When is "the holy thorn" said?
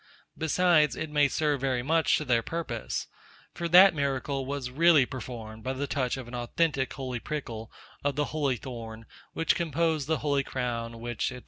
8.15-9.05